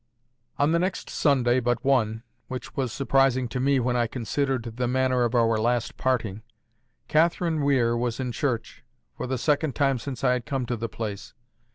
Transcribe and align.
On 0.57 0.71
the 0.71 0.79
next 0.79 1.11
Sunday 1.11 1.59
but 1.59 1.85
one—which 1.85 2.75
was 2.75 2.91
surprising 2.91 3.47
to 3.49 3.59
me 3.59 3.79
when 3.79 3.95
I 3.95 4.07
considered 4.07 4.63
the 4.77 4.87
manner 4.87 5.25
of 5.25 5.35
our 5.35 5.59
last 5.59 5.95
parting—Catherine 5.95 7.61
Weir 7.61 7.95
was 7.95 8.19
in 8.19 8.31
church, 8.31 8.83
for 9.15 9.27
the 9.27 9.37
second 9.37 9.75
time 9.75 9.99
since 9.99 10.23
I 10.23 10.33
had 10.33 10.47
come 10.47 10.65
to 10.65 10.75
the 10.75 10.89
place. 10.89 11.35